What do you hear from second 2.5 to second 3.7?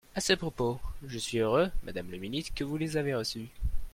que vous les avez reçus.